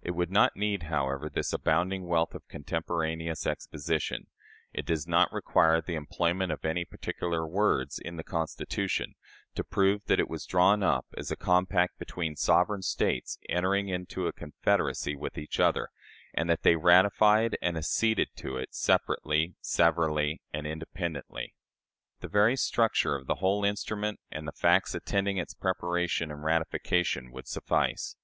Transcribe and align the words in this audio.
It 0.00 0.12
would 0.12 0.30
not 0.30 0.56
need, 0.56 0.84
however, 0.84 1.28
this 1.28 1.52
abounding 1.52 2.06
wealth 2.06 2.34
of 2.34 2.48
contemporaneous 2.48 3.46
exposition 3.46 4.26
it 4.72 4.86
does 4.86 5.06
not 5.06 5.30
require 5.30 5.82
the 5.82 5.96
employment 5.96 6.50
of 6.50 6.64
any 6.64 6.86
particular 6.86 7.46
words 7.46 7.98
in 7.98 8.16
the 8.16 8.24
Constitution 8.24 9.16
to 9.54 9.62
prove 9.62 10.02
that 10.06 10.18
it 10.18 10.30
was 10.30 10.46
drawn 10.46 10.82
up 10.82 11.04
as 11.18 11.30
a 11.30 11.36
compact 11.36 11.98
between 11.98 12.36
sovereign 12.36 12.80
States 12.80 13.38
entering 13.50 13.90
into 13.90 14.26
a 14.26 14.32
confederacy 14.32 15.14
with 15.14 15.36
each 15.36 15.60
other, 15.60 15.90
and 16.32 16.48
that 16.48 16.62
they 16.62 16.74
ratified 16.76 17.58
and 17.60 17.76
acceded 17.76 18.28
to 18.36 18.56
it 18.56 18.74
separately, 18.74 19.56
severally, 19.60 20.40
and 20.54 20.66
independently. 20.66 21.52
The 22.20 22.28
very 22.28 22.56
structure 22.56 23.14
of 23.14 23.26
the 23.26 23.34
whole 23.44 23.62
instrument 23.62 24.20
and 24.30 24.48
the 24.48 24.52
facts 24.52 24.94
attending 24.94 25.36
its 25.36 25.52
preparation 25.52 26.30
and 26.30 26.42
ratification 26.42 27.30
would 27.30 27.46
suffice. 27.46 28.16